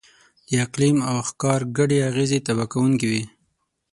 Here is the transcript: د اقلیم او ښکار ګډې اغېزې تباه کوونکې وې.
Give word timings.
د 0.47 0.49
اقلیم 0.65 0.97
او 1.09 1.15
ښکار 1.29 1.61
ګډې 1.77 1.97
اغېزې 2.09 2.39
تباه 2.45 2.67
کوونکې 2.73 3.07
وې. 3.11 3.23